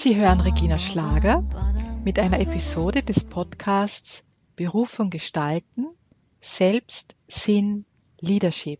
[0.00, 1.42] Sie hören Regina Schlager
[2.04, 4.22] mit einer Episode des Podcasts
[4.54, 5.88] Berufung gestalten,
[6.40, 7.84] Selbst, Sinn,
[8.20, 8.78] Leadership.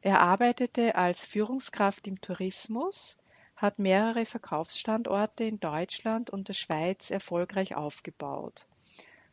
[0.00, 3.16] Er arbeitete als Führungskraft im Tourismus,
[3.64, 8.66] hat mehrere Verkaufsstandorte in Deutschland und der Schweiz erfolgreich aufgebaut.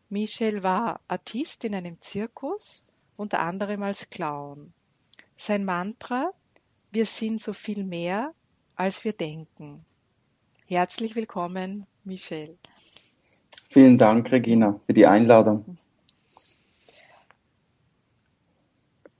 [0.08, 2.82] Michel war Artist in einem Zirkus,
[3.18, 4.72] unter anderem als Clown.
[5.36, 6.32] Sein Mantra
[6.92, 8.34] Wir sind so viel mehr,
[8.78, 9.84] als wir denken.
[10.66, 12.58] Herzlich willkommen, Michel.
[13.68, 15.78] Vielen Dank, Regina, für die Einladung.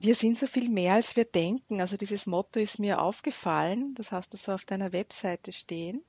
[0.04, 1.80] Wir sind so viel mehr, als wir denken.
[1.80, 3.94] Also dieses Motto ist mir aufgefallen.
[3.94, 6.04] Das hast du so auf deiner Webseite stehen.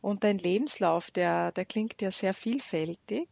[0.00, 3.28] Und dein Lebenslauf, der, der klingt ja sehr vielfältig.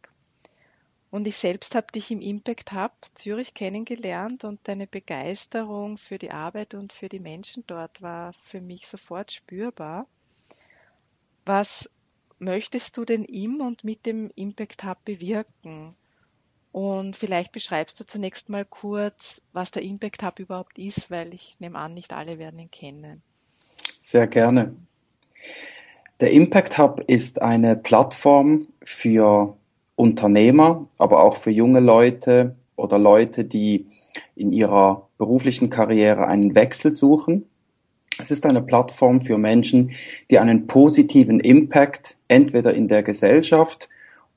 [1.11, 6.31] Und ich selbst habe dich im Impact Hub Zürich kennengelernt und deine Begeisterung für die
[6.31, 10.07] Arbeit und für die Menschen dort war für mich sofort spürbar.
[11.45, 11.89] Was
[12.37, 15.93] möchtest du denn im und mit dem Impact Hub bewirken?
[16.71, 21.55] Und vielleicht beschreibst du zunächst mal kurz, was der Impact Hub überhaupt ist, weil ich
[21.59, 23.21] nehme an, nicht alle werden ihn kennen.
[23.99, 24.75] Sehr gerne.
[26.19, 29.57] Der Impact Hub ist eine Plattform für
[29.95, 33.87] Unternehmer, aber auch für junge Leute oder Leute, die
[34.35, 37.45] in ihrer beruflichen Karriere einen Wechsel suchen.
[38.19, 39.91] Es ist eine Plattform für Menschen,
[40.29, 43.89] die einen positiven Impact entweder in der Gesellschaft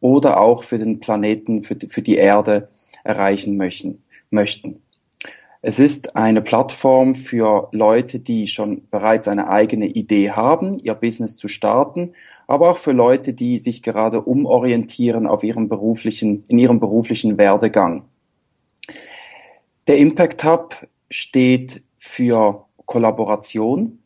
[0.03, 2.69] oder auch für den Planeten, für die, für die Erde
[3.05, 4.83] erreichen möchten, möchten.
[5.63, 11.37] Es ist eine Plattform für Leute, die schon bereits eine eigene Idee haben, ihr Business
[11.37, 12.15] zu starten,
[12.49, 18.05] aber auch für Leute, die sich gerade umorientieren auf ihrem beruflichen, in ihrem beruflichen Werdegang.
[19.87, 24.01] Der Impact Hub steht für Kollaboration.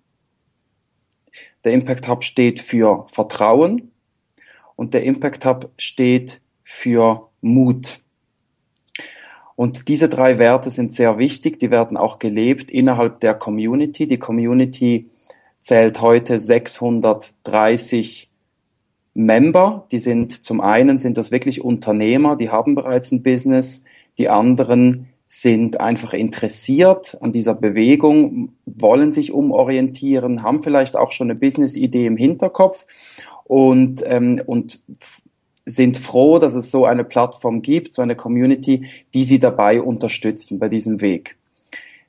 [1.65, 3.93] Der Impact Hub steht für Vertrauen
[4.77, 8.01] und der Impact Hub steht für Mut.
[9.57, 14.07] Und diese drei Werte sind sehr wichtig, die werden auch gelebt innerhalb der Community.
[14.07, 15.09] Die Community
[15.63, 18.31] zählt heute 630
[19.15, 19.87] Member.
[19.91, 23.83] Die sind zum einen sind das wirklich Unternehmer, die haben bereits ein Business.
[24.19, 31.31] Die anderen sind einfach interessiert an dieser Bewegung, wollen sich umorientieren, haben vielleicht auch schon
[31.31, 32.87] eine Business-Idee im Hinterkopf
[33.49, 34.81] und, ähm, und
[35.65, 40.59] sind froh, dass es so eine Plattform gibt, so eine Community, die sie dabei unterstützen
[40.59, 41.37] bei diesem Weg.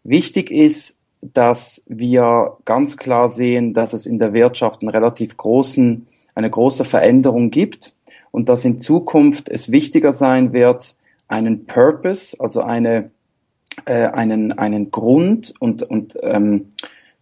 [0.03, 6.07] Wichtig ist, dass wir ganz klar sehen, dass es in der Wirtschaft einen relativ großen,
[6.35, 7.93] eine große Veränderung gibt
[8.31, 10.95] und dass in Zukunft es wichtiger sein wird,
[11.27, 13.09] einen Purpose, also eine,
[13.85, 16.69] äh, einen, einen Grund und, und ähm,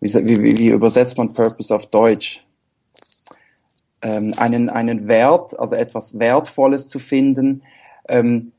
[0.01, 2.44] wie, wie, wie übersetzt man Purpose auf Deutsch?
[4.05, 7.63] Ähm, einen, einen Wert, also etwas Wertvolles zu finden,
[8.07, 8.51] ähm,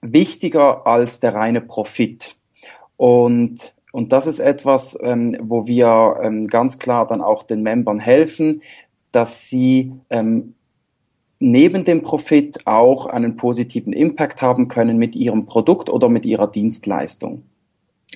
[0.00, 2.36] wichtiger als der reine Profit.
[2.96, 8.00] Und, und das ist etwas, ähm, wo wir ähm, ganz klar dann auch den Membern
[8.00, 8.62] helfen,
[9.12, 10.54] dass sie ähm,
[11.38, 16.50] neben dem Profit auch einen positiven Impact haben können mit ihrem Produkt oder mit ihrer
[16.50, 17.44] Dienstleistung.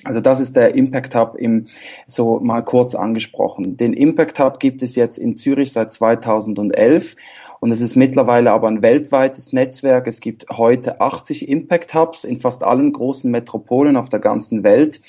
[0.03, 1.65] Also das ist der Impact Hub im,
[2.07, 3.77] so mal kurz angesprochen.
[3.77, 7.15] Den Impact Hub gibt es jetzt in Zürich seit 2011
[7.63, 10.07] und es ist mittlerweile aber ein weltweites Netzwerk.
[10.07, 14.99] Es gibt heute 80 Impact Hubs in fast allen großen Metropolen auf der ganzen Welt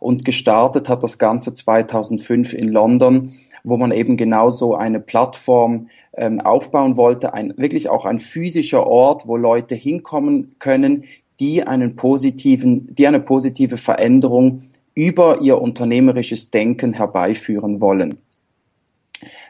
[0.00, 6.40] und gestartet hat das Ganze 2005 in London, wo man eben genauso eine Plattform ähm,
[6.40, 11.04] aufbauen wollte, ein, wirklich auch ein physischer Ort, wo Leute hinkommen können,
[11.40, 14.62] die einen positiven, die eine positive Veränderung
[14.94, 18.18] über ihr unternehmerisches Denken herbeiführen wollen.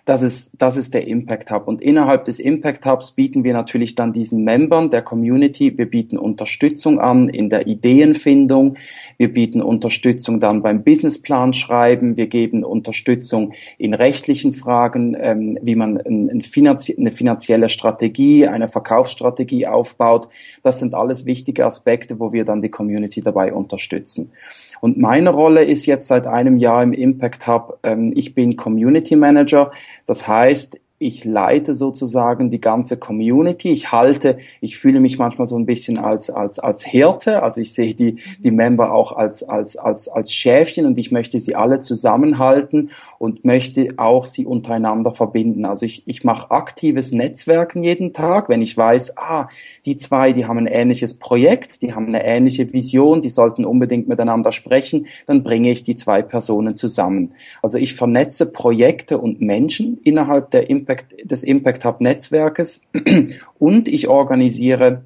[0.05, 1.69] Das ist, das ist der Impact Hub.
[1.69, 6.19] Und innerhalb des Impact Hubs bieten wir natürlich dann diesen Membern der Community, wir bieten
[6.19, 8.76] Unterstützung an in der Ideenfindung,
[9.19, 15.76] wir bieten Unterstützung dann beim Businessplan schreiben, wir geben Unterstützung in rechtlichen Fragen, ähm, wie
[15.76, 20.28] man ein, ein finanzie eine finanzielle Strategie, eine Verkaufsstrategie aufbaut.
[20.62, 24.32] Das sind alles wichtige Aspekte, wo wir dann die Community dabei unterstützen.
[24.81, 29.14] Und meine Rolle ist jetzt seit einem Jahr im Impact Hub, ähm, ich bin Community
[29.14, 29.60] Manager.
[30.07, 33.70] Das heißt, ich leite sozusagen die ganze Community.
[33.70, 37.43] Ich halte, ich fühle mich manchmal so ein bisschen als, als, als Hirte.
[37.43, 41.41] Also ich sehe die, die Member auch als, als, als, als Schäfchen und ich möchte
[41.41, 45.64] sie alle zusammenhalten und möchte auch sie untereinander verbinden.
[45.64, 49.49] Also ich, ich mache aktives Netzwerken jeden Tag, wenn ich weiß, ah,
[49.87, 54.06] die zwei, die haben ein ähnliches Projekt, die haben eine ähnliche Vision, die sollten unbedingt
[54.06, 57.32] miteinander sprechen, dann bringe ich die zwei Personen zusammen.
[57.62, 62.82] Also ich vernetze Projekte und Menschen innerhalb der Impact Impact, des Impact Hub Netzwerkes
[63.58, 65.02] und ich organisiere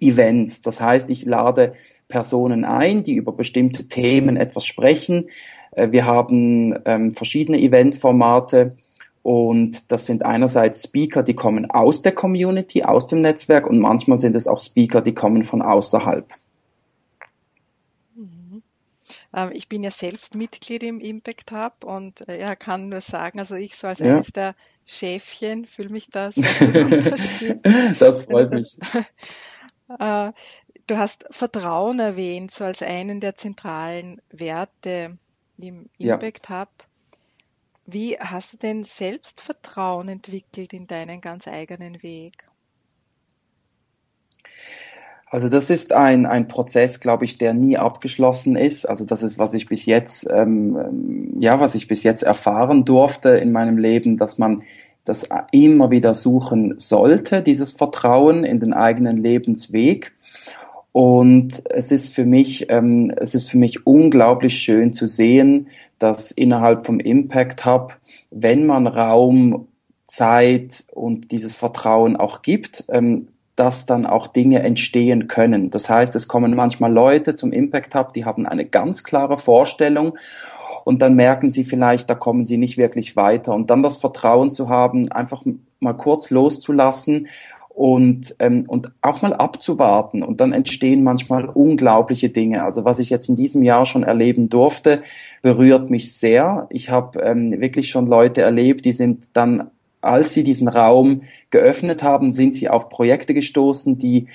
[0.00, 0.62] Events.
[0.62, 1.74] Das heißt, ich lade
[2.08, 5.26] Personen ein, die über bestimmte Themen etwas sprechen.
[5.72, 8.76] Äh, wir haben ähm, verschiedene Eventformate
[9.22, 14.18] und das sind einerseits Speaker, die kommen aus der Community, aus dem Netzwerk und manchmal
[14.18, 16.24] sind es auch Speaker, die kommen von außerhalb.
[19.34, 23.38] Ähm, ich bin ja selbst Mitglied im Impact Hub und äh, ja, kann nur sagen,
[23.38, 24.12] also ich so als ja.
[24.12, 24.54] eines der
[24.86, 26.44] Schäfchen fühle mich da sehr
[26.84, 27.66] unterstützt.
[27.98, 28.76] Das freut mich.
[29.98, 30.30] Äh,
[30.86, 35.18] du hast Vertrauen erwähnt, so als einen der zentralen Werte
[35.58, 36.60] im Impact ja.
[36.60, 36.68] Hub.
[37.86, 42.44] Wie hast du denn selbst Vertrauen entwickelt in deinen ganz eigenen Weg?
[45.30, 48.84] Also das ist ein, ein Prozess, glaube ich, der nie abgeschlossen ist.
[48.84, 53.30] Also das ist, was ich bis jetzt, ähm, ja, was ich bis jetzt erfahren durfte
[53.30, 54.64] in meinem Leben, dass man
[55.04, 60.12] das immer wieder suchen sollte, dieses Vertrauen in den eigenen Lebensweg.
[60.92, 65.68] Und es ist für mich, ähm, es ist für mich unglaublich schön zu sehen,
[66.00, 67.96] dass innerhalb vom Impact Hub,
[68.32, 69.68] wenn man Raum,
[70.08, 73.28] Zeit und dieses Vertrauen auch gibt, ähm,
[73.60, 75.70] dass dann auch Dinge entstehen können.
[75.70, 80.16] Das heißt, es kommen manchmal Leute zum Impact Hub, die haben eine ganz klare Vorstellung
[80.84, 83.52] und dann merken sie vielleicht, da kommen sie nicht wirklich weiter.
[83.54, 85.44] Und dann das Vertrauen zu haben, einfach
[85.78, 87.28] mal kurz loszulassen
[87.68, 90.22] und, ähm, und auch mal abzuwarten.
[90.22, 92.64] Und dann entstehen manchmal unglaubliche Dinge.
[92.64, 95.02] Also was ich jetzt in diesem Jahr schon erleben durfte,
[95.42, 96.66] berührt mich sehr.
[96.70, 99.70] Ich habe ähm, wirklich schon Leute erlebt, die sind dann
[100.00, 104.26] als sie diesen Raum geöffnet haben, sind sie auf Projekte gestoßen, die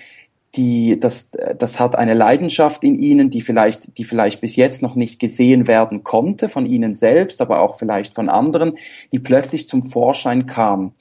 [0.56, 4.96] die, das, das hat eine Leidenschaft in ihnen, die vielleicht, die vielleicht bis jetzt noch
[4.96, 8.78] nicht gesehen werden konnte von ihnen selbst, aber auch vielleicht von anderen,
[9.12, 10.94] die plötzlich zum Vorschein kam.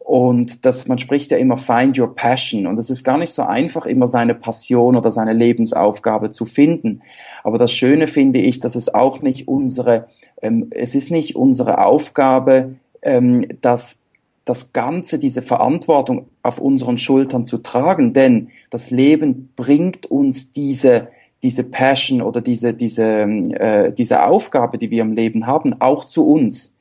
[0.00, 2.66] Und das, man spricht ja immer find your passion.
[2.66, 7.02] Und es ist gar nicht so einfach, immer seine Passion oder seine Lebensaufgabe zu finden.
[7.44, 10.06] Aber das Schöne finde ich, dass es auch nicht unsere,
[10.40, 14.02] ähm, es ist nicht unsere Aufgabe, ähm, dass
[14.48, 21.08] das Ganze, diese Verantwortung auf unseren Schultern zu tragen, denn das Leben bringt uns diese,
[21.42, 26.26] diese Passion oder diese, diese, äh, diese Aufgabe, die wir im Leben haben, auch zu
[26.26, 26.76] uns.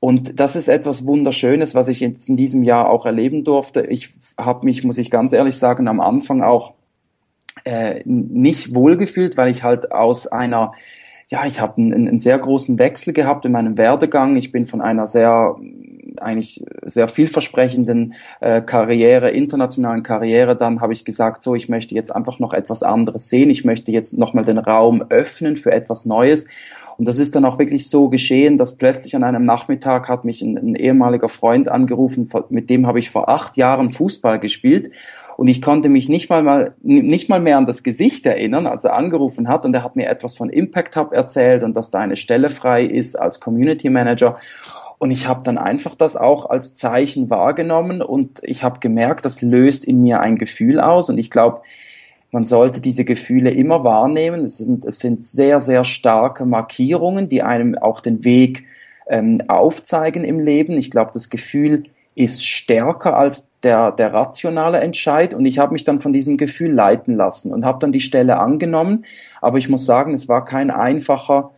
[0.00, 3.82] Und das ist etwas Wunderschönes, was ich jetzt in diesem Jahr auch erleben durfte.
[3.82, 6.74] Ich habe mich, muss ich ganz ehrlich sagen, am Anfang auch
[7.64, 10.72] äh, nicht wohlgefühlt, weil ich halt aus einer
[11.28, 14.36] ja, ich habe einen, einen sehr großen Wechsel gehabt in meinem Werdegang.
[14.36, 15.56] Ich bin von einer sehr
[16.20, 22.14] eigentlich sehr vielversprechenden äh, Karriere, internationalen Karriere, dann habe ich gesagt, so, ich möchte jetzt
[22.14, 23.50] einfach noch etwas anderes sehen.
[23.50, 26.46] Ich möchte jetzt nochmal den Raum öffnen für etwas Neues.
[26.96, 30.42] Und das ist dann auch wirklich so geschehen, dass plötzlich an einem Nachmittag hat mich
[30.42, 34.90] ein, ein ehemaliger Freund angerufen, mit dem habe ich vor acht Jahren Fußball gespielt.
[35.36, 38.84] Und ich konnte mich nicht mal, mal, nicht mal mehr an das Gesicht erinnern, als
[38.84, 39.66] er angerufen hat.
[39.66, 42.84] Und er hat mir etwas von Impact Hub erzählt und dass da eine Stelle frei
[42.84, 44.38] ist als Community Manager.
[44.98, 49.42] Und ich habe dann einfach das auch als Zeichen wahrgenommen und ich habe gemerkt, das
[49.42, 51.10] löst in mir ein Gefühl aus.
[51.10, 51.62] Und ich glaube,
[52.30, 54.44] man sollte diese Gefühle immer wahrnehmen.
[54.44, 58.64] Es sind, es sind sehr, sehr starke Markierungen, die einem auch den Weg
[59.06, 60.76] ähm, aufzeigen im Leben.
[60.76, 61.84] Ich glaube, das Gefühl
[62.16, 65.34] ist stärker als der, der rationale Entscheid.
[65.34, 68.38] Und ich habe mich dann von diesem Gefühl leiten lassen und habe dann die Stelle
[68.38, 69.04] angenommen.
[69.40, 71.52] Aber ich muss sagen, es war kein einfacher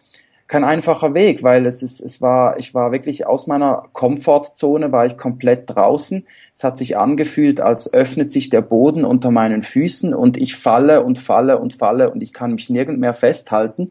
[0.48, 5.04] kein einfacher Weg, weil es ist, es war, ich war wirklich aus meiner Komfortzone, war
[5.04, 6.24] ich komplett draußen.
[6.54, 11.02] Es hat sich angefühlt, als öffnet sich der Boden unter meinen Füßen und ich falle
[11.02, 13.90] und falle und falle und ich kann mich nirgend mehr festhalten.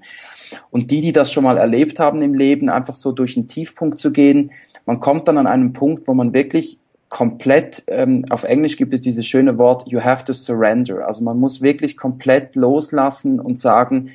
[0.71, 4.00] Und die, die das schon mal erlebt haben im Leben, einfach so durch einen Tiefpunkt
[4.00, 4.51] zu gehen,
[4.85, 9.01] man kommt dann an einen Punkt, wo man wirklich komplett, ähm, auf Englisch gibt es
[9.01, 11.05] dieses schöne Wort, you have to surrender.
[11.07, 14.12] Also man muss wirklich komplett loslassen und sagen,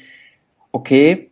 [0.73, 1.30] okay,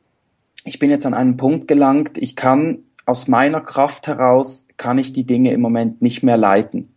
[0.69, 5.15] ich bin jetzt an einen Punkt gelangt, ich kann aus meiner Kraft heraus, kann ich
[5.15, 6.95] die Dinge im Moment nicht mehr leiten.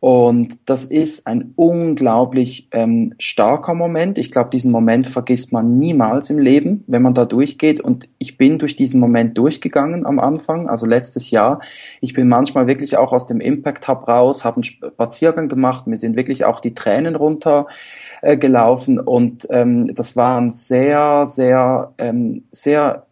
[0.00, 4.16] Und das ist ein unglaublich ähm, starker Moment.
[4.16, 7.80] Ich glaube, diesen Moment vergisst man niemals im Leben, wenn man da durchgeht.
[7.80, 11.60] Und ich bin durch diesen Moment durchgegangen am Anfang, also letztes Jahr.
[12.00, 15.88] Ich bin manchmal wirklich auch aus dem Impact Hub raus, habe einen Spaziergang gemacht.
[15.88, 17.66] Mir sind wirklich auch die Tränen runter
[18.22, 19.00] äh, gelaufen.
[19.00, 23.07] Und ähm, das war ein sehr, sehr, ähm, sehr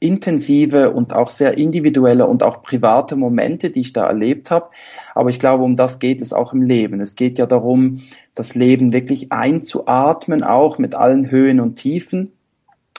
[0.00, 4.70] intensive und auch sehr individuelle und auch private Momente, die ich da erlebt habe.
[5.14, 7.00] Aber ich glaube, um das geht es auch im Leben.
[7.00, 8.02] Es geht ja darum,
[8.34, 12.32] das Leben wirklich einzuatmen, auch mit allen Höhen und Tiefen.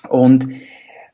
[0.09, 0.49] Und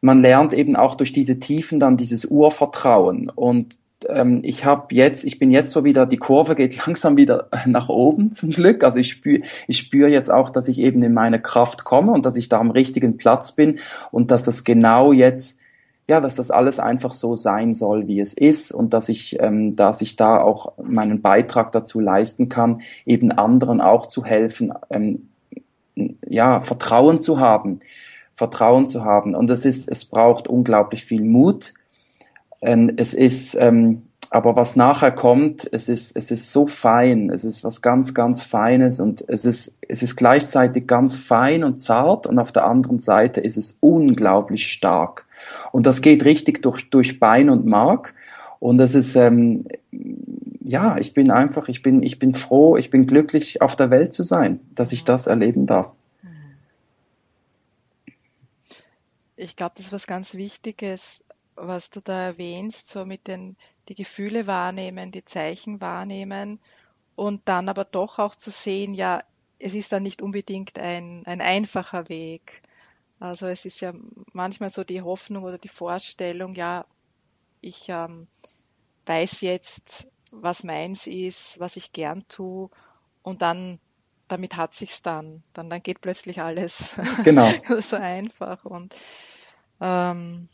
[0.01, 3.29] man lernt eben auch durch diese Tiefen dann dieses Urvertrauen.
[3.29, 3.77] Und
[4.09, 7.89] ähm, ich habe jetzt, ich bin jetzt so wieder, die Kurve geht langsam wieder nach
[7.89, 8.83] oben zum Glück.
[8.83, 12.25] Also ich spüre ich spür jetzt auch, dass ich eben in meine Kraft komme und
[12.25, 13.79] dass ich da am richtigen Platz bin
[14.11, 15.59] und dass das genau jetzt
[16.07, 19.75] ja, dass das alles einfach so sein soll, wie es ist und dass ich, ähm,
[19.75, 25.29] dass ich da auch meinen Beitrag dazu leisten kann, eben anderen auch zu helfen, ähm,
[26.27, 27.79] ja, Vertrauen zu haben,
[28.35, 29.33] Vertrauen zu haben.
[29.33, 31.73] Und es ist, es braucht unglaublich viel Mut.
[32.61, 37.43] Ähm, es ist, ähm, aber was nachher kommt, es ist, es ist so fein, es
[37.45, 42.27] ist was ganz, ganz Feines und es ist, es ist gleichzeitig ganz fein und zart
[42.27, 45.25] und auf der anderen Seite ist es unglaublich stark.
[45.71, 48.13] Und das geht richtig durch, durch Bein und Mark.
[48.59, 49.63] Und das ist, ähm,
[50.63, 54.13] ja, ich bin einfach, ich bin, ich bin froh, ich bin glücklich, auf der Welt
[54.13, 55.91] zu sein, dass ich das erleben darf.
[59.37, 61.23] Ich glaube, das ist was ganz Wichtiges,
[61.55, 63.57] was du da erwähnst, so mit den,
[63.89, 66.59] die Gefühle wahrnehmen, die Zeichen wahrnehmen
[67.15, 69.19] und dann aber doch auch zu sehen, ja,
[69.59, 72.61] es ist dann nicht unbedingt ein, ein einfacher Weg.
[73.19, 73.93] Also es ist ja
[74.33, 76.85] manchmal so die Hoffnung oder die Vorstellung, ja,
[77.61, 78.27] ich ähm,
[79.05, 82.69] weiß jetzt, was meins ist, was ich gern tue
[83.21, 83.79] und dann
[84.27, 85.43] damit hat sich's dann.
[85.53, 87.51] Dann, dann geht plötzlich alles genau.
[87.79, 88.93] so einfach und
[89.79, 90.49] ähm,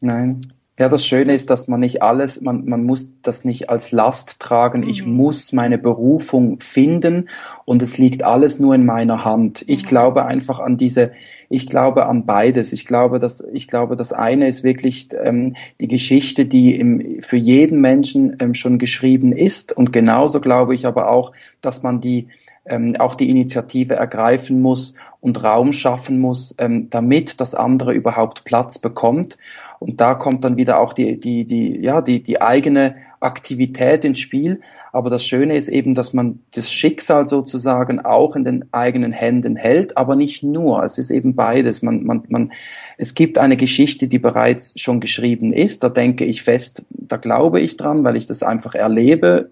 [0.00, 0.54] Nein.
[0.78, 4.40] Ja, das Schöne ist, dass man nicht alles, man, man muss das nicht als Last
[4.40, 4.88] tragen.
[4.88, 5.12] Ich mhm.
[5.12, 7.28] muss meine Berufung finden
[7.66, 9.62] und es liegt alles nur in meiner Hand.
[9.66, 9.88] Ich mhm.
[9.88, 11.12] glaube einfach an diese,
[11.50, 12.72] ich glaube an beides.
[12.72, 17.36] Ich glaube, dass, ich glaube, das eine ist wirklich ähm, die Geschichte, die im, für
[17.36, 19.76] jeden Menschen ähm, schon geschrieben ist.
[19.76, 22.28] Und genauso glaube ich aber auch, dass man die,
[22.64, 28.44] ähm, auch die Initiative ergreifen muss und Raum schaffen muss, ähm, damit das andere überhaupt
[28.44, 29.36] Platz bekommt.
[29.80, 34.20] Und da kommt dann wieder auch die, die, die, ja, die, die eigene Aktivität ins
[34.20, 34.60] Spiel.
[34.92, 39.56] Aber das Schöne ist eben, dass man das Schicksal sozusagen auch in den eigenen Händen
[39.56, 40.84] hält, aber nicht nur.
[40.84, 41.80] Es ist eben beides.
[41.80, 42.52] Man, man, man,
[42.98, 45.82] es gibt eine Geschichte, die bereits schon geschrieben ist.
[45.82, 49.48] Da denke ich fest, da glaube ich dran, weil ich das einfach erlebe.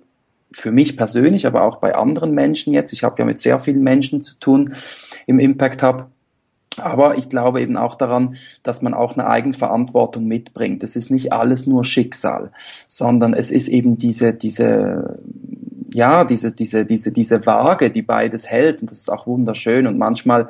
[0.53, 2.93] Für mich persönlich, aber auch bei anderen Menschen jetzt.
[2.93, 4.75] Ich habe ja mit sehr vielen Menschen zu tun
[5.27, 6.09] im Impact Hub.
[6.81, 10.83] Aber ich glaube eben auch daran, dass man auch eine Eigenverantwortung mitbringt.
[10.83, 12.51] Es ist nicht alles nur Schicksal,
[12.87, 15.19] sondern es ist eben diese, diese,
[15.93, 18.81] ja, diese, diese, diese, diese Waage, die beides hält.
[18.81, 19.87] Und das ist auch wunderschön.
[19.87, 20.49] Und manchmal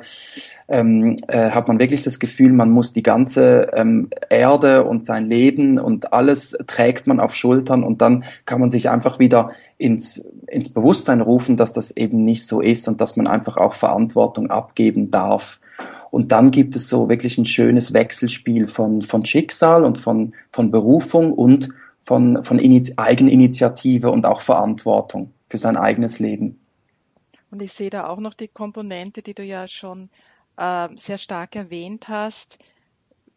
[0.67, 5.25] ähm, äh, hat man wirklich das Gefühl, man muss die ganze ähm, Erde und sein
[5.25, 10.25] Leben und alles trägt man auf Schultern und dann kann man sich einfach wieder ins,
[10.47, 14.51] ins Bewusstsein rufen, dass das eben nicht so ist und dass man einfach auch Verantwortung
[14.51, 15.59] abgeben darf.
[16.11, 20.71] Und dann gibt es so wirklich ein schönes Wechselspiel von, von Schicksal und von, von
[20.71, 21.69] Berufung und
[22.01, 26.59] von, von Iniz Eigeninitiative und auch Verantwortung für sein eigenes Leben.
[27.51, 30.09] Und ich sehe da auch noch die Komponente, die du ja schon
[30.57, 32.59] äh, sehr stark erwähnt hast.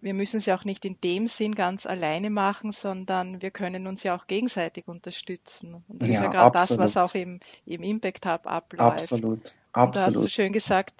[0.00, 3.86] Wir müssen es ja auch nicht in dem Sinn ganz alleine machen, sondern wir können
[3.86, 5.84] uns ja auch gegenseitig unterstützen.
[5.86, 9.02] Und das ja, ist ja gerade das, was auch im, im Impact Hub abläuft.
[9.02, 9.54] Absolut.
[9.72, 10.08] Absolut.
[10.08, 10.94] Und da hast du schön gesagt,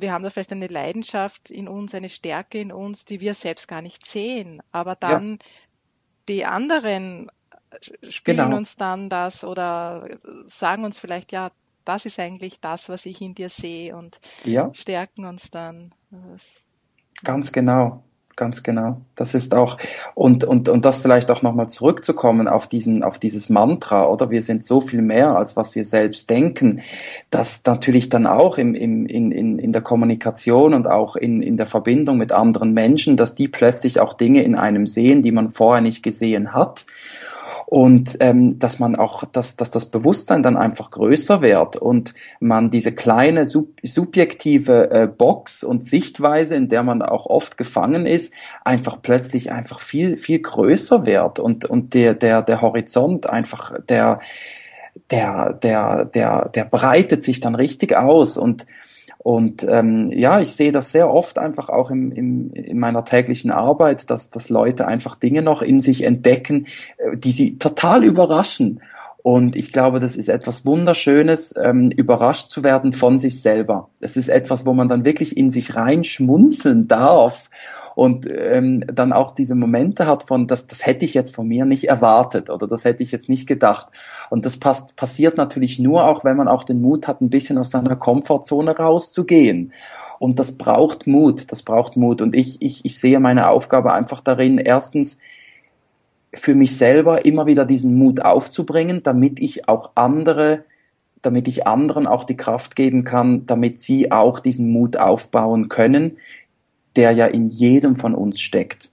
[0.00, 3.68] wir haben da vielleicht eine Leidenschaft in uns, eine Stärke in uns, die wir selbst
[3.68, 4.62] gar nicht sehen.
[4.72, 5.38] Aber dann ja.
[6.28, 7.28] die anderen
[7.70, 8.56] äh, spielen genau.
[8.56, 10.08] uns dann das oder
[10.46, 11.50] sagen uns vielleicht, ja,
[11.84, 14.72] das ist eigentlich das, was ich in dir sehe und ja.
[14.74, 15.94] stärken uns dann.
[16.10, 16.66] Das,
[17.24, 18.04] Ganz genau
[18.38, 19.02] ganz genau.
[19.16, 19.76] Das ist auch,
[20.14, 24.30] und, und, und das vielleicht auch nochmal zurückzukommen auf diesen, auf dieses Mantra, oder?
[24.30, 26.80] Wir sind so viel mehr, als was wir selbst denken,
[27.28, 31.58] dass natürlich dann auch im, im, in, in, in der Kommunikation und auch in, in
[31.58, 35.50] der Verbindung mit anderen Menschen, dass die plötzlich auch Dinge in einem sehen, die man
[35.50, 36.86] vorher nicht gesehen hat
[37.70, 42.70] und ähm, dass man auch, dass, dass das Bewusstsein dann einfach größer wird und man
[42.70, 48.32] diese kleine sub subjektive äh, Box und Sichtweise, in der man auch oft gefangen ist,
[48.64, 54.20] einfach plötzlich einfach viel viel größer wird und und der der der Horizont einfach der
[55.10, 58.36] der, der, der, der breitet sich dann richtig aus.
[58.36, 58.66] Und
[59.18, 63.50] und ähm, ja, ich sehe das sehr oft einfach auch im, im, in meiner täglichen
[63.50, 66.66] Arbeit, dass, dass Leute einfach Dinge noch in sich entdecken,
[66.98, 68.80] äh, die sie total überraschen.
[69.22, 73.90] Und ich glaube, das ist etwas Wunderschönes, ähm, überrascht zu werden von sich selber.
[74.00, 77.50] Das ist etwas, wo man dann wirklich in sich reinschmunzeln darf
[77.98, 81.64] und ähm, dann auch diese Momente hat von, das, das hätte ich jetzt von mir
[81.64, 83.88] nicht erwartet oder das hätte ich jetzt nicht gedacht.
[84.30, 87.58] Und das passt, passiert natürlich nur auch, wenn man auch den Mut hat, ein bisschen
[87.58, 89.72] aus seiner Komfortzone rauszugehen.
[90.20, 92.22] Und das braucht Mut, das braucht Mut.
[92.22, 95.18] Und ich, ich, ich sehe meine Aufgabe einfach darin, erstens
[96.32, 100.62] für mich selber immer wieder diesen Mut aufzubringen, damit ich auch andere
[101.22, 106.18] damit ich anderen auch die Kraft geben kann, damit sie auch diesen Mut aufbauen können,
[106.98, 108.90] der ja in jedem von uns steckt.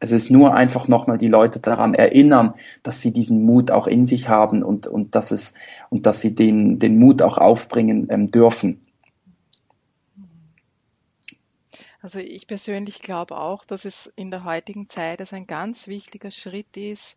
[0.00, 4.04] Es ist nur einfach nochmal die Leute daran erinnern, dass sie diesen Mut auch in
[4.04, 5.54] sich haben und, und, dass, es,
[5.90, 8.84] und dass sie den, den Mut auch aufbringen ähm, dürfen.
[12.02, 16.32] Also ich persönlich glaube auch, dass es in der heutigen Zeit als ein ganz wichtiger
[16.32, 17.16] Schritt ist,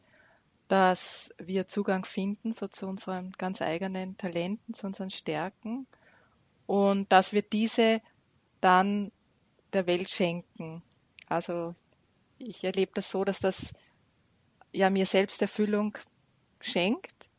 [0.68, 5.88] dass wir Zugang finden so zu unseren ganz eigenen Talenten, zu unseren Stärken
[6.68, 8.00] und dass wir diese
[8.62, 9.12] dann
[9.74, 10.82] der Welt schenken.
[11.28, 11.76] Also
[12.38, 13.74] ich erlebe das so, dass das
[14.72, 15.98] ja mir selbst Erfüllung
[16.60, 17.30] schenkt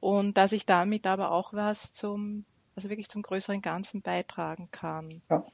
[0.00, 2.44] und dass ich damit aber auch was zum,
[2.76, 5.22] also wirklich zum größeren Ganzen beitragen kann.
[5.30, 5.44] Ja.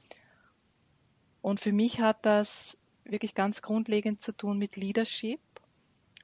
[1.41, 5.39] Und für mich hat das wirklich ganz grundlegend zu tun mit Leadership.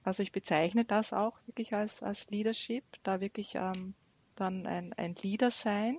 [0.03, 3.93] Also ich bezeichne das auch wirklich als, als Leadership, da wirklich ähm,
[4.35, 5.97] dann ein, ein Leader sein.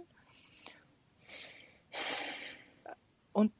[3.33, 3.53] Und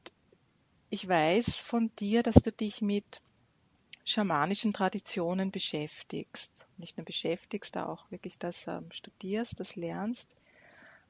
[0.89, 3.21] ich weiß von dir, dass du dich mit
[4.05, 6.65] schamanischen Traditionen beschäftigst.
[6.77, 10.35] Nicht nur beschäftigst, da auch wirklich das ähm, studierst, das lernst.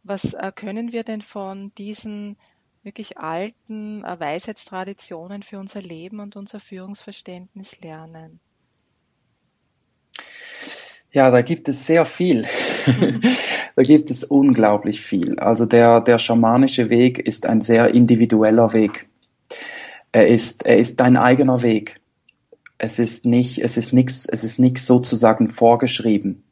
[0.03, 2.37] Was äh, können wir denn von diesen
[2.83, 8.39] wirklich alten äh, Weisheitstraditionen für unser Leben und unser Führungsverständnis lernen?
[11.11, 12.45] Ja, da gibt es sehr viel.
[13.75, 15.39] da gibt es unglaublich viel.
[15.39, 19.08] Also der, der schamanische Weg ist ein sehr individueller Weg.
[20.11, 21.99] Er ist, er ist dein eigener Weg.
[22.77, 26.43] Es ist nicht, es ist nichts, es ist nichts sozusagen vorgeschrieben.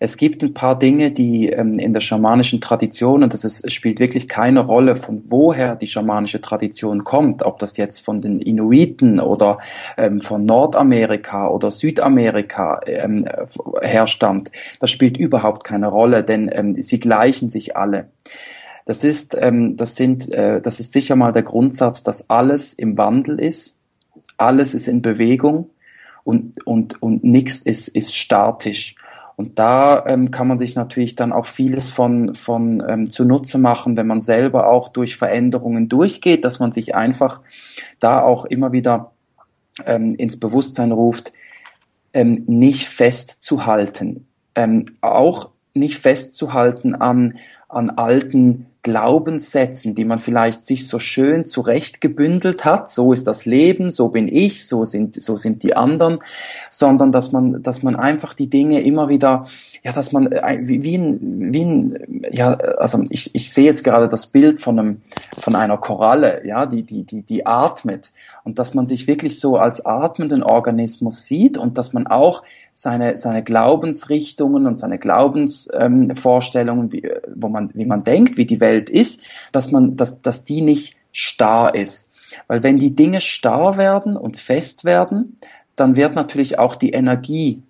[0.00, 3.72] Es gibt ein paar Dinge, die ähm, in der schamanischen Tradition, und das ist, es
[3.72, 8.40] spielt wirklich keine Rolle, von woher die schamanische Tradition kommt, ob das jetzt von den
[8.40, 9.58] Inuiten oder
[9.96, 13.24] ähm, von Nordamerika oder Südamerika ähm,
[13.82, 14.52] herstammt.
[14.78, 18.08] Das spielt überhaupt keine Rolle, denn ähm, sie gleichen sich alle.
[18.88, 22.96] Das ist, ähm, das sind, äh, das ist sicher mal der Grundsatz, dass alles im
[22.96, 23.78] Wandel ist,
[24.38, 25.68] alles ist in Bewegung
[26.24, 28.94] und und und nichts ist ist statisch.
[29.36, 33.98] Und da ähm, kann man sich natürlich dann auch vieles von, von ähm, zunutze machen,
[33.98, 37.42] wenn man selber auch durch Veränderungen durchgeht, dass man sich einfach
[37.98, 39.12] da auch immer wieder
[39.84, 41.34] ähm, ins Bewusstsein ruft,
[42.14, 44.26] ähm, nicht festzuhalten.
[44.54, 47.36] Ähm, auch nicht festzuhalten an,
[47.68, 53.90] an alten Glaubenssätzen, die man vielleicht sich so schön zurechtgebündelt hat, so ist das Leben,
[53.90, 56.20] so bin ich, so sind, so sind die anderen,
[56.70, 59.44] sondern dass man, dass man einfach die Dinge immer wieder,
[59.82, 63.84] ja, dass man äh, wie, wie ein, wie ein, ja, also ich, ich sehe jetzt
[63.84, 64.96] gerade das Bild von einem,
[65.38, 68.12] von einer Koralle, ja, die, die, die, die atmet
[68.48, 73.18] und dass man sich wirklich so als atmenden Organismus sieht und dass man auch seine,
[73.18, 79.22] seine Glaubensrichtungen und seine Glaubensvorstellungen, ähm, wie, man, wie man denkt, wie die Welt ist,
[79.52, 82.10] dass man, dass, dass die nicht starr ist.
[82.46, 85.36] Weil wenn die Dinge starr werden und fest werden,
[85.76, 87.62] dann wird natürlich auch die Energie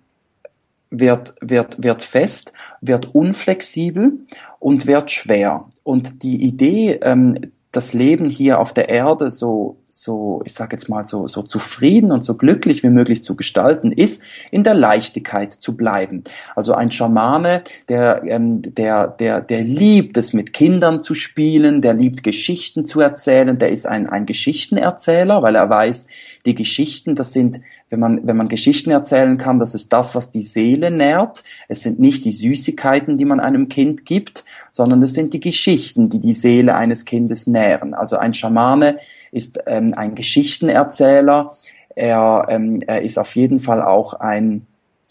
[0.91, 4.13] wird, wird, wird fest, wird unflexibel
[4.59, 5.65] und wird schwer.
[5.83, 10.89] Und die Idee, ähm, das Leben hier auf der Erde so, so, ich sage jetzt
[10.89, 15.53] mal, so, so zufrieden und so glücklich wie möglich zu gestalten, ist, in der Leichtigkeit
[15.53, 16.23] zu bleiben.
[16.55, 21.93] Also ein Schamane, der, ähm, der, der, der liebt es, mit Kindern zu spielen, der
[21.93, 26.07] liebt Geschichten zu erzählen, der ist ein, ein Geschichtenerzähler, weil er weiß,
[26.47, 30.31] die Geschichten, das sind wenn man, wenn man Geschichten erzählen kann, das ist das, was
[30.31, 31.43] die Seele nährt.
[31.67, 34.45] Es sind nicht die Süßigkeiten, die man einem Kind gibt,
[34.79, 37.93] sondern es sind die Geschichten, die die Seele eines Kindes nähren.
[37.93, 41.57] Also ein Schamane ist ähm, ein Geschichtenerzähler.
[41.97, 44.67] Er, ähm, er ist auf jeden Fall auch ein,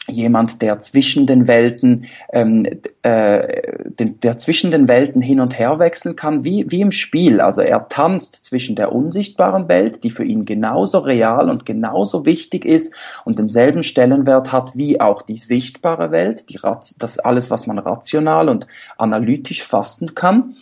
[0.08, 2.64] jemand, der zwischen den Welten, ähm,
[3.02, 7.40] äh, den, der zwischen den Welten hin und her wechseln kann, wie, wie im Spiel.
[7.40, 12.64] Also er tanzt zwischen der unsichtbaren Welt, die für ihn genauso real und genauso wichtig
[12.64, 12.94] ist
[13.24, 16.58] und denselben Stellenwert hat wie auch die sichtbare Welt, die,
[16.98, 18.66] das alles, was man rational und
[18.96, 20.54] analytisch fassen kann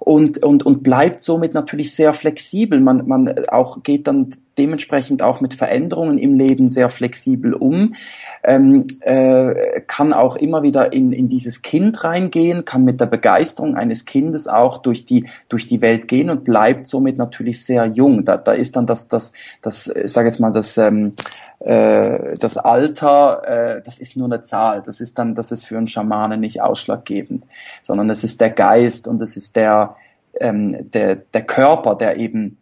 [0.00, 2.80] und, und, und bleibt somit natürlich sehr flexibel.
[2.80, 7.94] Man, man auch geht dann dementsprechend auch mit Veränderungen im Leben sehr flexibel um,
[8.42, 13.76] ähm, äh, kann auch immer wieder in, in dieses Kind reingehen, kann mit der Begeisterung
[13.76, 18.24] eines Kindes auch durch die, durch die Welt gehen und bleibt somit natürlich sehr jung.
[18.24, 19.32] Da, da ist dann das, das,
[19.62, 21.12] das, ich sage jetzt mal, das, ähm,
[21.60, 23.42] äh, das Alter,
[23.76, 24.82] äh, das ist nur eine Zahl.
[24.82, 27.44] Das ist dann, das ist für einen Schamanen nicht ausschlaggebend,
[27.82, 29.96] sondern es ist der Geist und es ist der,
[30.40, 32.58] ähm, der, der Körper, der eben,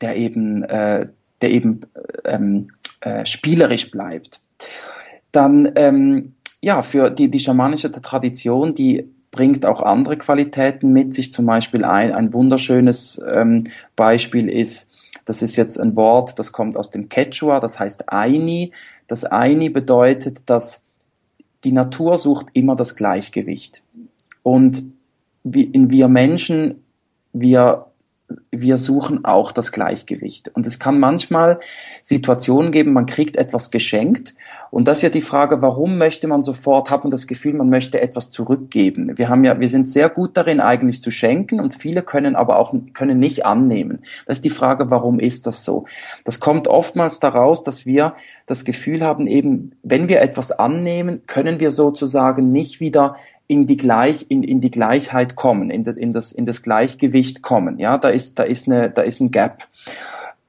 [0.00, 1.06] der eben äh,
[1.44, 1.82] der eben
[2.24, 2.68] ähm,
[3.00, 4.40] äh, spielerisch bleibt.
[5.30, 11.32] Dann, ähm, ja, für die, die schamanische Tradition, die bringt auch andere Qualitäten mit sich.
[11.32, 14.90] Zum Beispiel ein, ein wunderschönes ähm, Beispiel ist,
[15.24, 18.72] das ist jetzt ein Wort, das kommt aus dem Quechua, das heißt Aini.
[19.06, 20.82] Das Aini bedeutet, dass
[21.64, 23.82] die Natur sucht immer das Gleichgewicht.
[24.42, 24.84] Und
[25.44, 26.84] in wir Menschen,
[27.32, 27.86] wir
[28.50, 30.50] wir suchen auch das Gleichgewicht.
[30.54, 31.60] Und es kann manchmal
[32.02, 34.34] Situationen geben, man kriegt etwas geschenkt.
[34.70, 37.68] Und das ist ja die Frage, warum möchte man sofort, hat man das Gefühl, man
[37.68, 39.16] möchte etwas zurückgeben.
[39.18, 42.58] Wir haben ja, wir sind sehr gut darin eigentlich zu schenken und viele können aber
[42.58, 44.00] auch, können nicht annehmen.
[44.26, 45.84] Das ist die Frage, warum ist das so?
[46.24, 48.14] Das kommt oftmals daraus, dass wir
[48.46, 53.76] das Gefühl haben, eben, wenn wir etwas annehmen, können wir sozusagen nicht wieder in die
[53.76, 57.78] Gleich, in, in die Gleichheit kommen, in das, in das, in das Gleichgewicht kommen.
[57.78, 59.64] Ja, da ist, da ist eine, da ist ein Gap.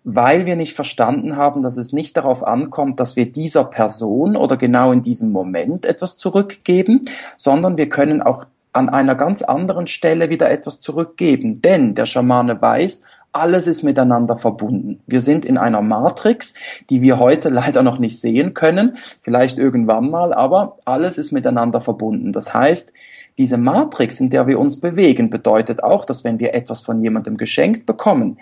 [0.04, 4.56] Weil wir nicht verstanden haben, dass es nicht darauf ankommt, dass wir dieser Person oder
[4.56, 7.02] genau in diesem Moment etwas zurückgeben,
[7.38, 11.62] sondern wir können auch an einer ganz anderen Stelle wieder etwas zurückgeben.
[11.62, 13.06] Denn der Schamane weiß,
[13.36, 15.02] alles ist miteinander verbunden.
[15.08, 16.54] Wir sind in einer Matrix,
[16.90, 21.82] die wir heute leider noch nicht sehen können, vielleicht irgendwann mal, aber alles ist miteinander
[21.82, 22.32] verbunden.
[22.32, 22.94] Das heißt,
[23.38, 27.36] diese Matrix, in der wir uns bewegen, bedeutet auch, dass wenn wir etwas von jemandem
[27.36, 28.40] geschenkt bekommen,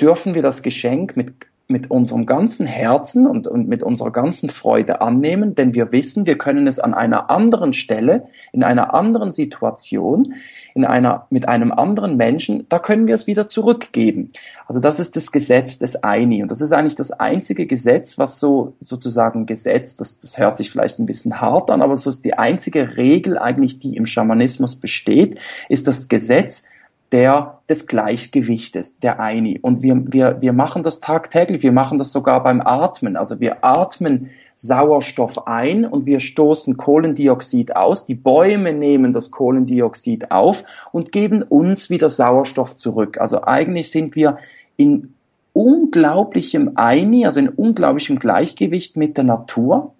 [0.00, 1.34] dürfen wir das Geschenk mit
[1.66, 6.36] mit unserem ganzen Herzen und, und mit unserer ganzen Freude annehmen, denn wir wissen, wir
[6.36, 10.34] können es an einer anderen Stelle, in einer anderen Situation,
[10.74, 14.28] in einer, mit einem anderen Menschen, da können wir es wieder zurückgeben.
[14.66, 16.42] Also das ist das Gesetz des Eini.
[16.42, 20.70] Und das ist eigentlich das einzige Gesetz, was so sozusagen Gesetz, das, das hört sich
[20.70, 24.76] vielleicht ein bisschen hart an, aber so ist die einzige Regel eigentlich, die im Schamanismus
[24.76, 25.38] besteht,
[25.70, 26.64] ist das Gesetz,
[27.14, 29.60] der, des Gleichgewichtes, der Eini.
[29.62, 33.16] Und wir, wir, wir machen das tagtäglich, wir machen das sogar beim Atmen.
[33.16, 38.04] Also wir atmen Sauerstoff ein und wir stoßen Kohlendioxid aus.
[38.04, 43.20] Die Bäume nehmen das Kohlendioxid auf und geben uns wieder Sauerstoff zurück.
[43.20, 44.38] Also eigentlich sind wir
[44.76, 45.14] in
[45.52, 49.94] unglaublichem Eini, also in unglaublichem Gleichgewicht mit der Natur.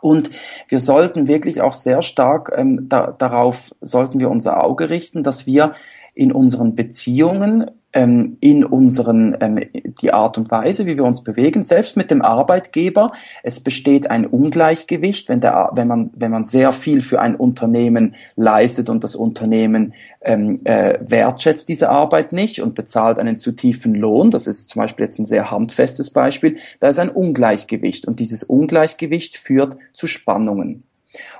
[0.00, 0.30] Und
[0.68, 5.46] wir sollten wirklich auch sehr stark ähm, da, darauf sollten wir unser Auge richten, dass
[5.46, 5.74] wir
[6.18, 9.54] in unseren Beziehungen, ähm, in unseren, ähm,
[10.02, 13.12] die Art und Weise, wie wir uns bewegen, selbst mit dem Arbeitgeber.
[13.44, 18.16] Es besteht ein Ungleichgewicht, wenn, der, wenn, man, wenn man sehr viel für ein Unternehmen
[18.34, 23.94] leistet und das Unternehmen ähm, äh, wertschätzt diese Arbeit nicht und bezahlt einen zu tiefen
[23.94, 24.32] Lohn.
[24.32, 26.56] Das ist zum Beispiel jetzt ein sehr handfestes Beispiel.
[26.80, 30.82] Da ist ein Ungleichgewicht und dieses Ungleichgewicht führt zu Spannungen.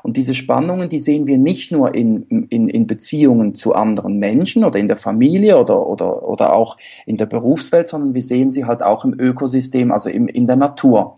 [0.03, 4.65] Und diese Spannungen, die sehen wir nicht nur in, in, in Beziehungen zu anderen Menschen
[4.65, 8.65] oder in der Familie oder, oder, oder auch in der Berufswelt, sondern wir sehen sie
[8.65, 11.17] halt auch im Ökosystem, also im, in der Natur.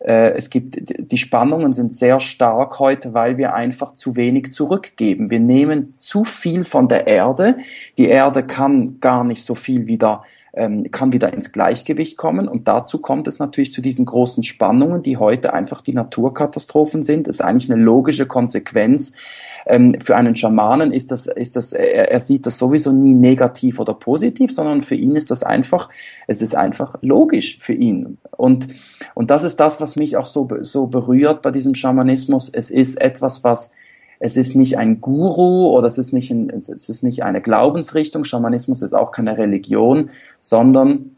[0.00, 5.30] Äh, es gibt, die Spannungen sind sehr stark heute, weil wir einfach zu wenig zurückgeben.
[5.30, 7.56] Wir nehmen zu viel von der Erde.
[7.96, 10.24] Die Erde kann gar nicht so viel wieder
[10.56, 12.48] ähm, kann wieder ins Gleichgewicht kommen.
[12.48, 17.28] Und dazu kommt es natürlich zu diesen großen Spannungen, die heute einfach die Naturkatastrophen sind.
[17.28, 19.12] Das ist eigentlich eine logische Konsequenz.
[19.66, 23.80] Ähm, für einen Schamanen ist das, ist das, er, er sieht das sowieso nie negativ
[23.80, 25.90] oder positiv, sondern für ihn ist das einfach,
[26.26, 28.18] es ist einfach logisch für ihn.
[28.30, 28.68] Und,
[29.14, 32.48] und das ist das, was mich auch so, so berührt bei diesem Schamanismus.
[32.48, 33.74] Es ist etwas, was
[34.18, 38.24] es ist nicht ein Guru oder es ist nicht, ein, es ist nicht eine Glaubensrichtung.
[38.24, 41.16] Schamanismus ist auch keine Religion, sondern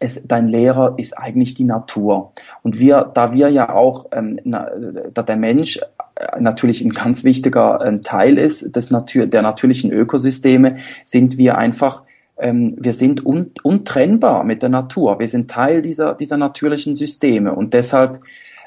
[0.00, 2.32] es, dein Lehrer ist eigentlich die Natur.
[2.62, 4.68] Und wir, da wir ja auch, ähm, na,
[5.14, 5.78] da der Mensch
[6.16, 11.58] äh, natürlich ein ganz wichtiger äh, Teil ist des Natur, der natürlichen Ökosysteme, sind wir
[11.58, 12.02] einfach
[12.38, 15.18] ähm, wir sind un, untrennbar mit der Natur.
[15.20, 18.20] Wir sind Teil dieser, dieser natürlichen Systeme und deshalb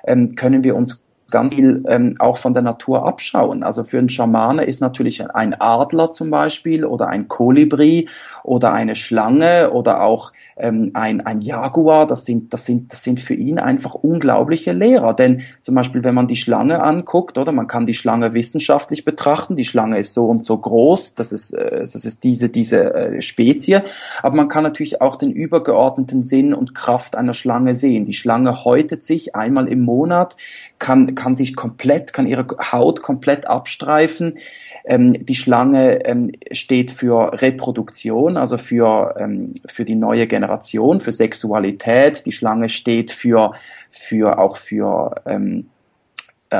[0.05, 3.63] ähm, können wir uns ganz viel ähm, auch von der Natur abschauen.
[3.63, 8.07] Also für einen Schamane ist natürlich ein Adler zum Beispiel oder ein Kolibri
[8.43, 13.19] oder eine Schlange oder auch ähm, ein, ein Jaguar, das sind, das, sind, das sind
[13.19, 15.13] für ihn einfach unglaubliche Lehrer.
[15.13, 19.55] Denn zum Beispiel, wenn man die Schlange anguckt, oder man kann die Schlange wissenschaftlich betrachten,
[19.55, 23.21] die Schlange ist so und so groß, das ist, äh, das ist diese, diese äh,
[23.21, 23.83] Spezie,
[24.21, 28.05] aber man kann natürlich auch den übergeordneten Sinn und Kraft einer Schlange sehen.
[28.05, 30.37] Die Schlange häutet sich einmal im Monat,
[30.79, 34.37] kann, kann sich komplett, kann ihre Haut komplett abstreifen,
[34.85, 41.11] ähm, die Schlange ähm, steht für Reproduktion, also für, ähm, für die neue Generation, für
[41.11, 42.25] Sexualität.
[42.25, 43.53] Die Schlange steht für,
[43.89, 45.67] für auch für ähm,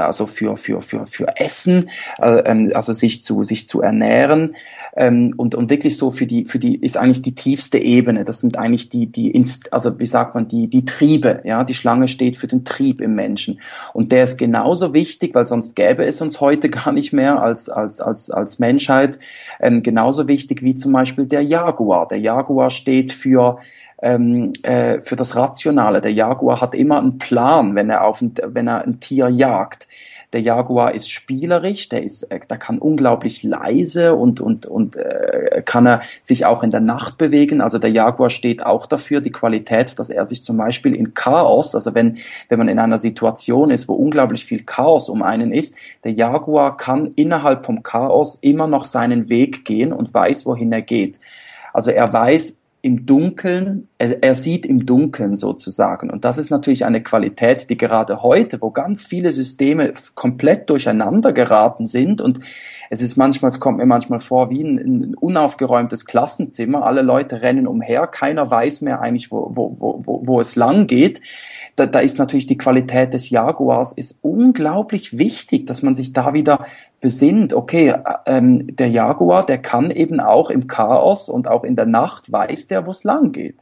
[0.04, 4.56] also für, für, für, für Essen, äh, ähm, also sich zu, sich zu ernähren
[4.96, 8.24] ähm, und, und wirklich so für die, für die, ist eigentlich die tiefste Ebene.
[8.24, 11.74] Das sind eigentlich die, die, Inst also wie sagt man, die, die Triebe, ja, die
[11.74, 13.60] Schlange steht für den Trieb im Menschen.
[13.94, 17.70] Und der ist genauso wichtig, weil sonst gäbe es uns heute gar nicht mehr als,
[17.70, 19.20] als, als, als Menschheit,
[19.60, 22.08] ähm, genauso wichtig wie zum Beispiel der Jaguar.
[22.08, 23.60] Der Jaguar steht für,
[24.06, 26.00] ähm, äh, für das Rationale.
[26.00, 29.88] Der Jaguar hat immer einen Plan, wenn er auf ein, wenn er ein Tier jagt.
[30.32, 35.64] Der Jaguar ist spielerisch, der ist, äh, der kann unglaublich leise und und und äh,
[35.66, 37.62] kann er sich auch in der Nacht bewegen.
[37.62, 41.74] Also der Jaguar steht auch dafür die Qualität, dass er sich zum Beispiel in Chaos,
[41.74, 45.76] also wenn wenn man in einer Situation ist, wo unglaublich viel Chaos um einen ist,
[46.04, 50.84] der Jaguar kann innerhalb vom Chaos immer noch seinen Weg gehen und weiß, wohin er
[50.84, 51.20] geht.
[51.74, 56.12] Also er weiß, im Dunkeln, er, er, sieht im Dunkeln sozusagen.
[56.12, 61.34] Und das ist natürlich eine Qualität, die gerade heute, wo ganz viele Systeme komplett durcheinander
[61.34, 62.42] geraten sind und
[62.90, 66.86] es ist manchmal, es kommt mir manchmal vor wie ein, ein unaufgeräumtes Klassenzimmer.
[66.86, 71.22] Alle Leute rennen umher, keiner weiß mehr eigentlich, wo, wo, wo, wo es lang geht.
[71.76, 76.34] Da, da ist natürlich die Qualität des Jaguars ist unglaublich wichtig, dass man sich da
[76.34, 76.66] wieder
[77.02, 77.94] besinnt, okay,
[78.26, 82.68] ähm, der Jaguar, der kann eben auch im Chaos und auch in der Nacht weiß
[82.68, 83.58] der, wo es lang geht.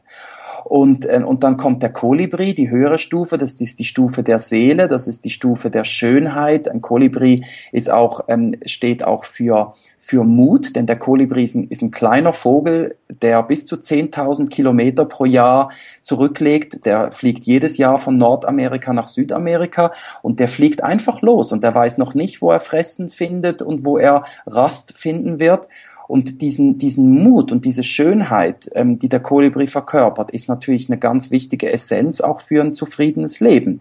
[0.64, 4.38] Und, äh, und dann kommt der Kolibri, die höhere Stufe, das ist die Stufe der
[4.38, 6.68] Seele, das ist die Stufe der Schönheit.
[6.68, 11.68] Ein Kolibri ist auch, ähm, steht auch für, für Mut, denn der Kolibri ist ein,
[11.68, 16.86] ist ein kleiner Vogel, der bis zu 10.000 Kilometer pro Jahr zurücklegt.
[16.86, 21.74] Der fliegt jedes Jahr von Nordamerika nach Südamerika und der fliegt einfach los und der
[21.74, 25.68] weiß noch nicht, wo er Fressen findet und wo er Rast finden wird.
[26.06, 30.98] Und diesen, diesen Mut und diese Schönheit, ähm, die der Kolibri verkörpert, ist natürlich eine
[30.98, 33.80] ganz wichtige Essenz auch für ein zufriedenes Leben.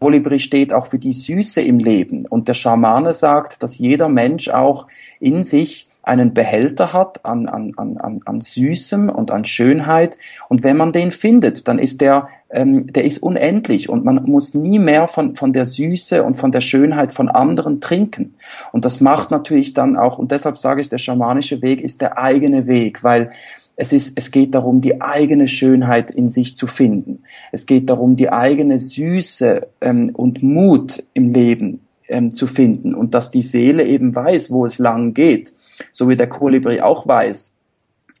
[0.00, 2.26] Kolibri steht auch für die Süße im Leben.
[2.26, 4.88] Und der Schamane sagt, dass jeder Mensch auch
[5.20, 10.18] in sich einen Behälter hat an, an, an, an Süßem und an Schönheit.
[10.48, 14.54] Und wenn man den findet, dann ist der ähm, der ist unendlich und man muss
[14.54, 18.34] nie mehr von, von der Süße und von der Schönheit von anderen trinken.
[18.72, 22.18] Und das macht natürlich dann auch, und deshalb sage ich, der schamanische Weg ist der
[22.18, 23.30] eigene Weg, weil
[23.76, 27.22] es ist, es geht darum, die eigene Schönheit in sich zu finden.
[27.52, 33.14] Es geht darum, die eigene Süße ähm, und Mut im Leben ähm, zu finden und
[33.14, 35.54] dass die Seele eben weiß, wo es lang geht,
[35.90, 37.54] so wie der Kolibri auch weiß,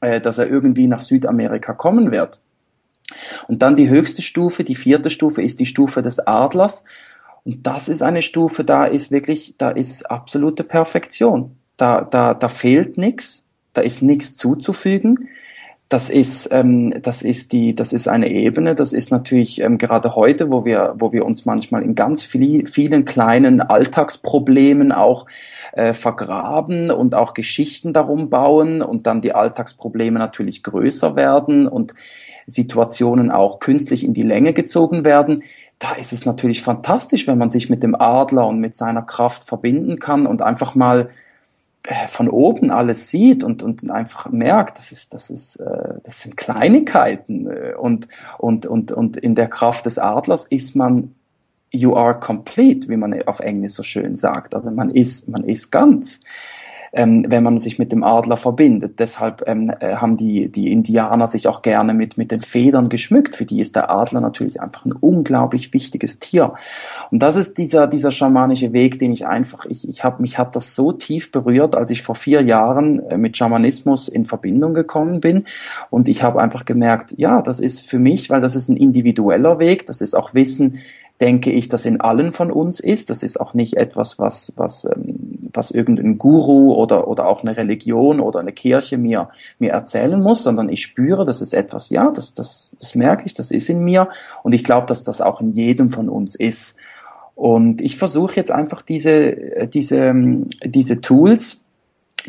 [0.00, 2.40] äh, dass er irgendwie nach Südamerika kommen wird.
[3.48, 6.84] Und dann die höchste Stufe, die vierte Stufe, ist die Stufe des Adlers.
[7.44, 11.56] Und das ist eine Stufe, da ist wirklich, da ist absolute Perfektion.
[11.76, 13.44] Da, da, da fehlt nichts,
[13.74, 15.28] da ist nichts zuzufügen.
[15.88, 18.74] Das ist, ähm, das ist die, das ist eine Ebene.
[18.74, 22.66] Das ist natürlich ähm, gerade heute, wo wir, wo wir uns manchmal in ganz viel,
[22.66, 25.26] vielen kleinen Alltagsproblemen auch
[25.72, 31.94] äh, vergraben und auch Geschichten darum bauen und dann die Alltagsprobleme natürlich größer werden und
[32.46, 35.42] Situationen auch künstlich in die Länge gezogen werden,
[35.78, 39.44] da ist es natürlich fantastisch, wenn man sich mit dem Adler und mit seiner Kraft
[39.44, 41.10] verbinden kann und einfach mal
[41.84, 46.20] äh, von oben alles sieht und, und einfach merkt, das ist, das ist, äh, das
[46.20, 48.06] sind Kleinigkeiten äh, und,
[48.38, 51.14] und, und, und in der Kraft des Adlers ist man
[51.72, 54.54] you are complete, wie man auf Englisch so schön sagt.
[54.54, 56.20] Also man ist, man ist ganz
[56.92, 58.98] ähm, wenn man sich mit dem Adler verbindet.
[58.98, 63.34] Deshalb ähm, äh, haben die, die Indianer sich auch gerne mit, mit den Federn geschmückt.
[63.34, 66.52] Für die ist der Adler natürlich einfach ein unglaublich wichtiges Tier.
[67.10, 70.54] Und das ist dieser, dieser schamanische Weg, den ich einfach, ich, ich habe mich hat
[70.54, 75.20] das so tief berührt, als ich vor vier Jahren äh, mit Schamanismus in Verbindung gekommen
[75.20, 75.44] bin.
[75.88, 79.58] Und ich habe einfach gemerkt, ja, das ist für mich, weil das ist ein individueller
[79.58, 80.80] Weg, das ist auch Wissen,
[81.22, 83.08] denke ich, das in allen von uns ist.
[83.08, 87.56] Das ist auch nicht etwas, was, was, ähm, was irgendein Guru oder, oder auch eine
[87.56, 89.30] Religion oder eine Kirche mir,
[89.60, 93.34] mir erzählen muss, sondern ich spüre, das ist etwas, ja, das, das, das merke ich,
[93.34, 94.08] das ist in mir
[94.42, 96.76] und ich glaube, dass das auch in jedem von uns ist.
[97.36, 100.12] Und ich versuche jetzt einfach diese, diese,
[100.64, 101.60] diese Tools,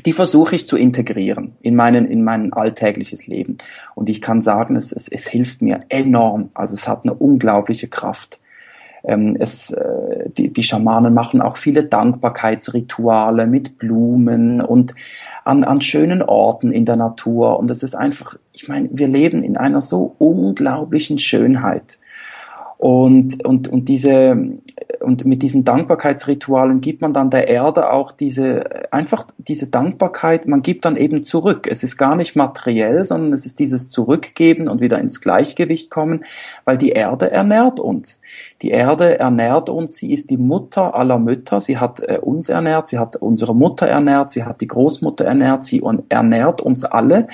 [0.06, 3.58] die versuche ich zu integrieren in, meinen, in mein alltägliches Leben.
[3.96, 6.50] Und ich kann sagen, es, es, es hilft mir enorm.
[6.54, 8.40] Also es hat eine unglaubliche Kraft.
[9.04, 14.96] Ähm, es, äh, die, die Schamanen machen auch viele Dankbarkeitsrituale mit Blumen und
[15.44, 17.60] an, an schönen Orten in der Natur.
[17.60, 22.00] Und es ist einfach, ich meine, wir leben in einer so unglaublichen Schönheit.
[22.84, 24.36] Und, und, und, diese,
[25.00, 30.64] und mit diesen Dankbarkeitsritualen gibt man dann der Erde auch diese, einfach diese Dankbarkeit, man
[30.64, 31.66] gibt dann eben zurück.
[31.72, 36.26] Es ist gar nicht materiell, sondern es ist dieses Zurückgeben und wieder ins Gleichgewicht kommen,
[36.66, 38.20] weil die Erde ernährt uns.
[38.62, 42.90] Die Erde ernährt uns, sie ist die Mutter aller Mütter, sie hat äh, uns ernährt,
[42.90, 47.30] sie hat unsere Mutter ernährt, sie hat die Großmutter ernährt, sie ernährt uns alle.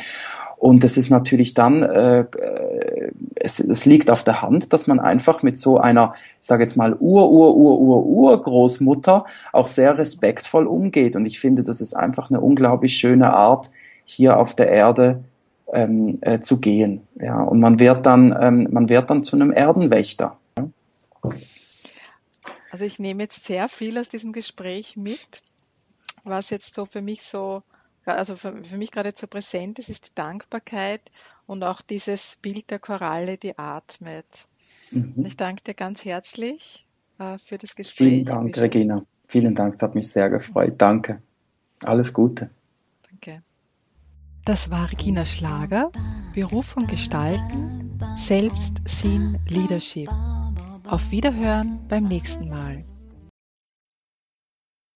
[0.59, 2.98] Und es ist natürlich dann, äh, äh,
[3.39, 6.77] es, es liegt auf der Hand, dass man einfach mit so einer, ich sage jetzt
[6.77, 11.15] mal, Ur-Ur-Ur-Ur-Ur-Großmutter auch sehr respektvoll umgeht.
[11.15, 13.71] Und ich finde, das ist einfach eine unglaublich schöne Art,
[14.05, 15.23] hier auf der Erde
[15.71, 17.07] ähm, äh, zu gehen.
[17.19, 20.37] Ja, und man wird dann, ähm, man wird dann zu einem Erdenwächter.
[20.57, 20.69] Ja?
[22.71, 25.41] Also ich nehme jetzt sehr viel aus diesem Gespräch mit,
[26.23, 27.63] was jetzt so für mich so
[28.05, 31.01] also für, für mich gerade so präsent ist, ist die Dankbarkeit
[31.49, 34.47] und auch dieses Bild der Koralle, die atmet.
[34.91, 35.25] Mhm.
[35.25, 36.85] Ich danke dir ganz herzlich
[37.17, 37.95] äh, für das Gespräch.
[37.95, 39.03] Vielen Dank, Regina.
[39.27, 40.75] Vielen Dank, es hat mich sehr gefreut.
[40.77, 41.23] Danke.
[41.83, 42.51] Alles Gute.
[43.09, 43.41] Danke.
[44.45, 45.91] Das war Regina Schlager,
[46.35, 50.09] Berufung Gestalten, Selbstsinn, Leadership.
[50.85, 52.85] Auf Wiederhören beim nächsten Mal.